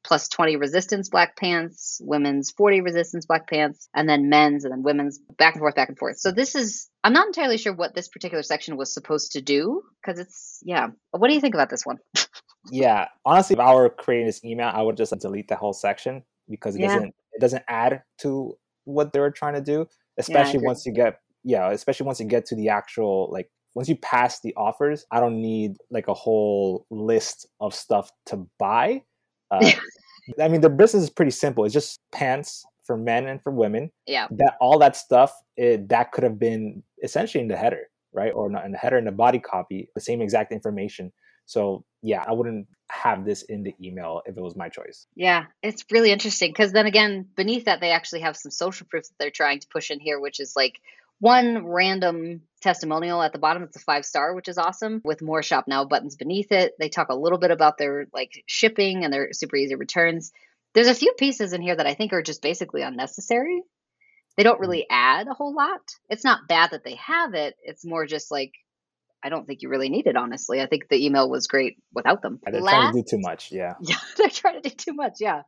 plus 0.07 0.29
20 0.29 0.55
resistance 0.55 1.09
black 1.09 1.35
pants, 1.35 1.99
women's 2.01 2.51
40 2.51 2.81
resistance 2.81 3.25
black 3.25 3.47
pants, 3.49 3.89
and 3.93 4.07
then 4.07 4.29
men's 4.29 4.63
and 4.63 4.71
then 4.71 4.81
women's 4.81 5.19
back 5.37 5.55
and 5.55 5.59
forth, 5.59 5.75
back 5.75 5.89
and 5.89 5.97
forth. 5.97 6.17
So 6.17 6.31
this 6.31 6.55
is, 6.55 6.89
I'm 7.03 7.13
not 7.13 7.27
entirely 7.27 7.57
sure 7.57 7.73
what 7.73 7.93
this 7.93 8.07
particular 8.07 8.41
section 8.41 8.77
was 8.77 8.93
supposed 8.93 9.33
to 9.33 9.41
do 9.41 9.83
because 10.01 10.19
it's, 10.19 10.59
yeah. 10.63 10.87
What 11.11 11.27
do 11.27 11.33
you 11.33 11.41
think 11.41 11.55
about 11.55 11.69
this 11.69 11.85
one? 11.85 11.97
yeah, 12.71 13.07
honestly, 13.25 13.55
if 13.55 13.59
I 13.59 13.73
were 13.73 13.89
creating 13.89 14.27
this 14.27 14.43
email, 14.43 14.71
I 14.73 14.81
would 14.81 14.97
just 14.97 15.17
delete 15.19 15.47
the 15.47 15.55
whole 15.55 15.73
section 15.73 16.23
because 16.49 16.75
it 16.75 16.81
yeah. 16.81 16.87
doesn't 16.87 17.15
it 17.33 17.41
doesn't 17.41 17.63
add 17.67 18.03
to 18.19 18.57
what 18.85 19.13
they 19.13 19.19
were 19.19 19.31
trying 19.31 19.53
to 19.53 19.61
do. 19.61 19.87
Especially 20.17 20.59
yeah, 20.59 20.65
once 20.65 20.85
you 20.85 20.93
get 20.93 21.19
yeah, 21.43 21.69
especially 21.71 22.05
once 22.05 22.19
you 22.19 22.25
get 22.25 22.45
to 22.47 22.55
the 22.55 22.69
actual 22.69 23.29
like 23.31 23.49
once 23.75 23.87
you 23.87 23.95
pass 23.97 24.39
the 24.41 24.53
offers, 24.55 25.05
I 25.11 25.19
don't 25.19 25.41
need 25.41 25.77
like 25.91 26.07
a 26.07 26.13
whole 26.13 26.85
list 26.89 27.45
of 27.59 27.75
stuff 27.75 28.11
to 28.27 28.47
buy. 28.57 29.03
Uh, 29.51 29.71
I 30.41 30.47
mean, 30.47 30.61
the 30.61 30.69
business 30.69 31.03
is 31.03 31.09
pretty 31.09 31.31
simple. 31.31 31.63
It's 31.63 31.73
just 31.73 31.99
pants 32.11 32.65
for 32.83 32.97
men 32.97 33.27
and 33.27 33.41
for 33.41 33.51
women. 33.51 33.91
Yeah. 34.07 34.27
That 34.31 34.55
all 34.59 34.79
that 34.79 34.95
stuff 34.95 35.33
it, 35.57 35.89
that 35.89 36.11
could 36.11 36.23
have 36.23 36.39
been 36.39 36.81
essentially 37.03 37.41
in 37.41 37.47
the 37.47 37.55
header, 37.55 37.83
right? 38.13 38.33
Or 38.33 38.49
not 38.49 38.65
in 38.65 38.71
the 38.71 38.77
header 38.77 38.97
in 38.97 39.05
the 39.05 39.11
body 39.11 39.39
copy, 39.39 39.89
the 39.93 40.01
same 40.01 40.21
exact 40.21 40.51
information. 40.51 41.11
So 41.47 41.85
yeah, 42.03 42.23
I 42.27 42.33
wouldn't 42.33 42.67
have 42.89 43.25
this 43.25 43.41
in 43.41 43.63
the 43.63 43.73
email 43.81 44.21
if 44.25 44.37
it 44.37 44.41
was 44.41 44.55
my 44.55 44.69
choice. 44.69 45.07
Yeah, 45.15 45.45
it's 45.63 45.83
really 45.91 46.11
interesting 46.11 46.51
because 46.51 46.71
then 46.71 46.85
again, 46.85 47.25
beneath 47.35 47.65
that, 47.65 47.81
they 47.81 47.91
actually 47.91 48.21
have 48.21 48.37
some 48.37 48.51
social 48.51 48.85
proof 48.87 49.03
that 49.05 49.15
they're 49.17 49.31
trying 49.31 49.59
to 49.61 49.67
push 49.67 49.89
in 49.89 49.99
here, 49.99 50.19
which 50.19 50.39
is 50.39 50.53
like 50.55 50.79
one 51.19 51.65
random 51.65 52.41
testimonial 52.61 53.21
at 53.21 53.33
the 53.33 53.39
bottom. 53.39 53.63
It's 53.63 53.77
a 53.77 53.79
five 53.79 54.05
star, 54.05 54.35
which 54.35 54.47
is 54.47 54.57
awesome, 54.57 55.01
with 55.03 55.21
more 55.21 55.41
shop 55.41 55.65
now 55.67 55.85
buttons 55.85 56.15
beneath 56.15 56.51
it. 56.51 56.73
They 56.79 56.89
talk 56.89 57.09
a 57.09 57.15
little 57.15 57.39
bit 57.39 57.51
about 57.51 57.77
their 57.77 58.07
like 58.13 58.43
shipping 58.45 59.03
and 59.03 59.11
their 59.11 59.33
super 59.33 59.55
easy 59.55 59.75
returns. 59.75 60.31
There's 60.73 60.87
a 60.87 60.93
few 60.93 61.13
pieces 61.17 61.53
in 61.53 61.61
here 61.61 61.75
that 61.75 61.87
I 61.87 61.95
think 61.95 62.13
are 62.13 62.21
just 62.21 62.41
basically 62.41 62.83
unnecessary. 62.83 63.63
They 64.35 64.43
don't 64.43 64.57
mm. 64.57 64.61
really 64.61 64.85
add 64.89 65.27
a 65.27 65.33
whole 65.33 65.55
lot. 65.55 65.81
It's 66.09 66.23
not 66.23 66.47
bad 66.47 66.71
that 66.71 66.83
they 66.83 66.95
have 66.95 67.33
it. 67.33 67.55
It's 67.63 67.85
more 67.85 68.05
just 68.05 68.31
like 68.31 68.51
I 69.23 69.29
don't 69.29 69.45
think 69.45 69.61
you 69.61 69.69
really 69.69 69.89
need 69.89 70.07
it, 70.07 70.15
honestly. 70.15 70.61
I 70.61 70.67
think 70.67 70.87
the 70.89 71.03
email 71.03 71.29
was 71.29 71.47
great 71.47 71.77
without 71.93 72.21
them. 72.21 72.39
they're 72.45 72.61
last, 72.61 72.73
trying 72.73 72.93
to 72.93 73.01
do 73.01 73.05
too 73.09 73.19
much. 73.19 73.51
Yeah. 73.51 73.73
Yeah, 73.81 73.95
they're 74.17 74.29
trying 74.29 74.61
to 74.61 74.69
do 74.69 74.75
too 74.75 74.93
much. 74.93 75.13
Yeah. 75.19 75.41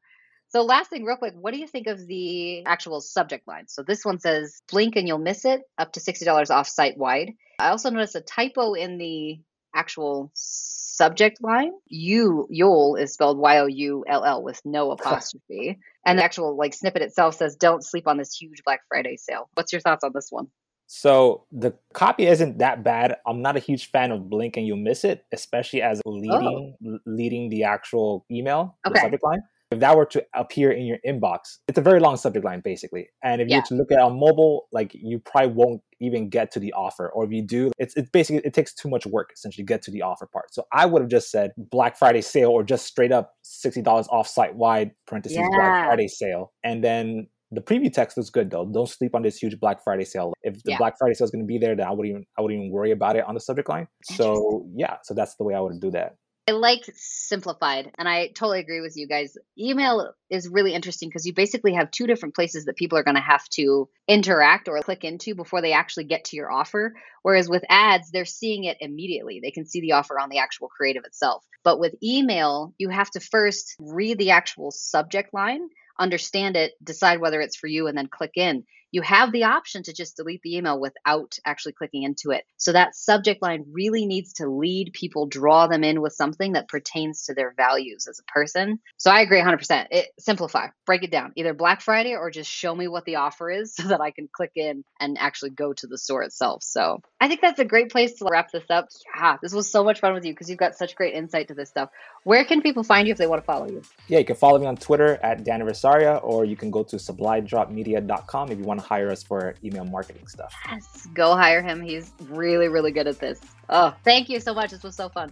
So, 0.49 0.63
last 0.63 0.89
thing, 0.89 1.05
real 1.05 1.17
quick, 1.17 1.35
what 1.39 1.53
do 1.53 1.59
you 1.59 1.67
think 1.67 1.85
of 1.87 2.05
the 2.07 2.65
actual 2.65 3.01
subject 3.01 3.47
line? 3.47 3.67
So, 3.67 3.83
this 3.83 4.03
one 4.03 4.19
says 4.19 4.61
blink 4.71 4.95
and 4.95 5.07
you'll 5.07 5.19
miss 5.19 5.45
it, 5.45 5.61
up 5.77 5.93
to 5.93 5.99
$60 5.99 6.49
off 6.49 6.67
site 6.67 6.97
wide. 6.97 7.33
I 7.59 7.69
also 7.69 7.91
noticed 7.91 8.15
a 8.15 8.21
typo 8.21 8.73
in 8.73 8.97
the 8.97 9.39
actual 9.75 10.31
subject 10.33 11.41
line. 11.41 11.71
You, 11.85 12.47
You'll 12.49 12.95
is 12.95 13.13
spelled 13.13 13.37
Y 13.37 13.59
O 13.59 13.67
U 13.67 14.05
L 14.07 14.25
L 14.25 14.43
with 14.43 14.59
no 14.65 14.91
apostrophe. 14.95 15.77
and 16.05 16.17
the 16.17 16.23
actual 16.23 16.57
like 16.57 16.73
snippet 16.73 17.03
itself 17.03 17.35
says, 17.35 17.55
don't 17.55 17.83
sleep 17.83 18.07
on 18.07 18.17
this 18.17 18.35
huge 18.35 18.63
Black 18.65 18.81
Friday 18.89 19.17
sale. 19.17 19.49
What's 19.53 19.71
your 19.71 19.81
thoughts 19.81 20.03
on 20.03 20.11
this 20.13 20.27
one? 20.31 20.47
So 20.91 21.45
the 21.51 21.75
copy 21.93 22.25
isn't 22.25 22.57
that 22.57 22.83
bad. 22.83 23.17
I'm 23.27 23.43
not 23.43 23.55
a 23.55 23.59
huge 23.59 23.91
fan 23.91 24.11
of 24.11 24.27
blink 24.27 24.57
and 24.57 24.65
you'll 24.65 24.77
miss 24.77 25.03
it, 25.03 25.23
especially 25.31 25.83
as 25.83 26.01
leading 26.03 26.75
oh. 26.83 26.97
leading 27.05 27.49
the 27.49 27.63
actual 27.63 28.25
email, 28.31 28.75
okay. 28.87 28.95
the 28.95 29.01
subject 29.01 29.23
line. 29.23 29.41
If 29.69 29.81
that 29.81 29.95
were 29.95 30.07
to 30.07 30.25
appear 30.33 30.71
in 30.71 30.87
your 30.87 30.97
inbox, 31.07 31.59
it's 31.67 31.77
a 31.77 31.81
very 31.81 31.99
long 31.99 32.17
subject 32.17 32.43
line 32.43 32.61
basically. 32.61 33.09
And 33.23 33.39
if 33.39 33.49
yeah. 33.49 33.57
you 33.57 33.63
to 33.67 33.75
look 33.75 33.91
at 33.91 33.99
it 33.99 34.01
on 34.01 34.19
mobile, 34.19 34.67
like 34.71 34.91
you 34.95 35.19
probably 35.19 35.51
won't 35.53 35.83
even 35.99 36.27
get 36.27 36.51
to 36.53 36.59
the 36.59 36.73
offer. 36.73 37.07
Or 37.09 37.23
if 37.23 37.31
you 37.31 37.43
do, 37.43 37.71
it's 37.77 37.95
it's 37.95 38.09
basically 38.09 38.41
it 38.43 38.55
takes 38.55 38.73
too 38.73 38.89
much 38.89 39.05
work 39.05 39.29
essentially 39.31 39.63
to 39.63 39.67
get 39.67 39.83
to 39.83 39.91
the 39.91 40.01
offer 40.01 40.25
part. 40.25 40.55
So 40.55 40.65
I 40.73 40.87
would 40.87 41.03
have 41.03 41.11
just 41.11 41.29
said 41.29 41.51
Black 41.55 41.99
Friday 41.99 42.21
sale 42.21 42.49
or 42.49 42.63
just 42.63 42.87
straight 42.87 43.11
up 43.11 43.35
sixty 43.43 43.83
dollars 43.83 44.07
off 44.09 44.27
site 44.27 44.55
wide 44.55 44.89
parentheses 45.05 45.37
yeah. 45.37 45.49
Black 45.51 45.85
Friday 45.85 46.07
sale. 46.07 46.51
And 46.63 46.83
then 46.83 47.27
the 47.51 47.61
preview 47.61 47.91
text 47.91 48.17
looks 48.17 48.29
good 48.29 48.51
though. 48.51 48.65
Don't 48.65 48.87
sleep 48.87 49.15
on 49.15 49.23
this 49.23 49.37
huge 49.37 49.59
Black 49.59 49.83
Friday 49.83 50.05
sale. 50.05 50.33
If 50.43 50.63
the 50.63 50.71
yeah. 50.71 50.77
Black 50.77 50.95
Friday 50.99 51.15
sale 51.15 51.25
is 51.25 51.31
going 51.31 51.43
to 51.43 51.47
be 51.47 51.57
there, 51.57 51.75
then 51.75 51.87
I 51.87 51.91
wouldn't 51.91 52.09
even 52.09 52.25
I 52.37 52.41
wouldn't 52.41 52.59
even 52.59 52.71
worry 52.71 52.91
about 52.91 53.15
it 53.15 53.25
on 53.25 53.33
the 53.33 53.39
subject 53.39 53.69
line. 53.69 53.87
So 54.03 54.67
yeah, 54.75 54.97
so 55.03 55.13
that's 55.13 55.35
the 55.35 55.43
way 55.43 55.55
I 55.55 55.59
would 55.59 55.79
do 55.79 55.91
that. 55.91 56.15
I 56.47 56.53
like 56.53 56.89
simplified, 56.95 57.91
and 57.99 58.09
I 58.09 58.29
totally 58.29 58.59
agree 58.59 58.81
with 58.81 58.97
you 58.97 59.07
guys. 59.07 59.37
Email 59.59 60.13
is 60.31 60.49
really 60.49 60.73
interesting 60.73 61.07
because 61.07 61.27
you 61.27 61.33
basically 61.33 61.75
have 61.75 61.91
two 61.91 62.07
different 62.07 62.33
places 62.33 62.65
that 62.65 62.75
people 62.75 62.97
are 62.97 63.03
going 63.03 63.17
to 63.17 63.21
have 63.21 63.47
to 63.49 63.87
interact 64.07 64.67
or 64.67 64.79
click 64.79 65.03
into 65.03 65.35
before 65.35 65.61
they 65.61 65.73
actually 65.73 66.05
get 66.05 66.25
to 66.25 66.35
your 66.35 66.51
offer. 66.51 66.95
Whereas 67.21 67.47
with 67.47 67.63
ads, 67.69 68.09
they're 68.09 68.25
seeing 68.25 68.63
it 68.63 68.77
immediately. 68.79 69.39
They 69.43 69.51
can 69.51 69.67
see 69.67 69.79
the 69.79 69.91
offer 69.91 70.19
on 70.19 70.29
the 70.29 70.39
actual 70.39 70.69
creative 70.69 71.03
itself. 71.05 71.45
But 71.63 71.79
with 71.79 71.93
email, 72.01 72.73
you 72.79 72.89
have 72.89 73.11
to 73.11 73.19
first 73.19 73.75
read 73.79 74.17
the 74.17 74.31
actual 74.31 74.71
subject 74.71 75.31
line 75.35 75.69
understand 75.99 76.57
it, 76.57 76.73
decide 76.83 77.19
whether 77.19 77.41
it's 77.41 77.57
for 77.57 77.67
you, 77.67 77.87
and 77.87 77.97
then 77.97 78.07
click 78.07 78.31
in 78.35 78.63
you 78.91 79.01
have 79.01 79.31
the 79.31 79.45
option 79.45 79.83
to 79.83 79.93
just 79.93 80.17
delete 80.17 80.41
the 80.41 80.57
email 80.57 80.79
without 80.79 81.37
actually 81.45 81.73
clicking 81.73 82.03
into 82.03 82.31
it. 82.31 82.43
So 82.57 82.71
that 82.73 82.95
subject 82.95 83.41
line 83.41 83.65
really 83.71 84.05
needs 84.05 84.33
to 84.33 84.47
lead 84.47 84.93
people, 84.93 85.27
draw 85.27 85.67
them 85.67 85.83
in 85.83 86.01
with 86.01 86.13
something 86.13 86.53
that 86.53 86.67
pertains 86.67 87.23
to 87.23 87.33
their 87.33 87.53
values 87.55 88.07
as 88.07 88.19
a 88.19 88.31
person. 88.31 88.79
So 88.97 89.11
I 89.11 89.21
agree 89.21 89.41
100%. 89.41 89.87
It, 89.91 90.07
simplify, 90.19 90.67
break 90.85 91.03
it 91.03 91.11
down, 91.11 91.33
either 91.35 91.53
Black 91.53 91.81
Friday 91.81 92.15
or 92.15 92.31
just 92.31 92.49
show 92.49 92.73
me 92.73 92.87
what 92.87 93.05
the 93.05 93.17
offer 93.17 93.49
is 93.49 93.75
so 93.79 93.87
that 93.89 94.01
I 94.01 94.11
can 94.11 94.27
click 94.31 94.51
in 94.55 94.83
and 94.99 95.17
actually 95.19 95.51
go 95.51 95.73
to 95.73 95.87
the 95.87 95.97
store 95.97 96.23
itself. 96.23 96.63
So 96.63 97.01
I 97.21 97.27
think 97.27 97.41
that's 97.41 97.59
a 97.59 97.65
great 97.65 97.91
place 97.91 98.15
to 98.15 98.27
wrap 98.29 98.51
this 98.51 98.63
up. 98.69 98.87
Yeah, 99.15 99.37
this 99.41 99.53
was 99.53 99.71
so 99.71 99.83
much 99.83 99.99
fun 99.99 100.13
with 100.13 100.25
you 100.25 100.33
because 100.33 100.49
you've 100.49 100.59
got 100.59 100.75
such 100.75 100.95
great 100.95 101.13
insight 101.13 101.49
to 101.49 101.53
this 101.53 101.69
stuff. 101.69 101.89
Where 102.23 102.43
can 102.45 102.61
people 102.61 102.83
find 102.83 103.07
you 103.07 103.11
if 103.11 103.17
they 103.17 103.27
want 103.27 103.41
to 103.41 103.45
follow 103.45 103.67
you? 103.67 103.81
Yeah, 104.07 104.19
you 104.19 104.25
can 104.25 104.35
follow 104.35 104.59
me 104.59 104.65
on 104.65 104.77
Twitter 104.77 105.19
at 105.23 105.43
Dan 105.43 105.61
Versaria, 105.61 106.19
or 106.23 106.45
you 106.45 106.55
can 106.55 106.71
go 106.71 106.83
to 106.83 106.95
supplyDropMedia.com 106.95 108.51
if 108.51 108.57
you 108.57 108.63
want 108.79 108.85
to 108.85 108.93
hire 108.93 109.11
us 109.11 109.23
for 109.23 109.55
email 109.63 109.85
marketing 109.85 110.27
stuff. 110.27 110.53
Yes, 110.69 111.07
go 111.13 111.35
hire 111.35 111.61
him. 111.61 111.81
He's 111.81 112.11
really, 112.29 112.67
really 112.67 112.91
good 112.91 113.07
at 113.07 113.19
this. 113.19 113.39
Oh, 113.69 113.93
thank 114.03 114.29
you 114.29 114.39
so 114.39 114.53
much. 114.53 114.71
This 114.71 114.83
was 114.83 114.95
so 114.95 115.09
fun. 115.09 115.31